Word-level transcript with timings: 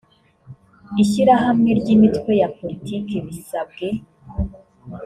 ishyirahamwe 1.03 1.69
ry 1.79 1.87
imitwe 1.95 2.31
ya 2.41 2.49
politiki 2.57 3.15
bisabwe 3.25 3.87